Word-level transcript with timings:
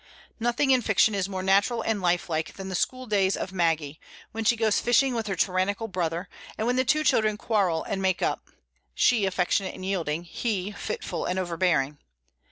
Nothing 0.39 0.71
in 0.71 0.81
fiction 0.81 1.13
is 1.13 1.29
more 1.29 1.43
natural 1.43 1.83
and 1.83 2.01
life 2.01 2.27
like 2.27 2.53
than 2.55 2.69
the 2.69 2.73
school 2.73 3.05
days 3.05 3.37
of 3.37 3.51
Maggie, 3.53 3.99
when 4.31 4.43
she 4.43 4.55
goes 4.55 4.79
fishing 4.81 5.13
with 5.13 5.27
her 5.27 5.35
tyrannical 5.35 5.87
brother, 5.87 6.27
and 6.57 6.65
when 6.65 6.75
the 6.75 6.83
two 6.83 7.03
children 7.03 7.37
quarrel 7.37 7.83
and 7.83 8.01
make 8.01 8.23
up, 8.23 8.49
she, 8.95 9.27
affectionate 9.27 9.75
and 9.75 9.85
yielding; 9.85 10.23
he, 10.23 10.71
fitful 10.71 11.25
and 11.27 11.37
overbearing. 11.37 11.99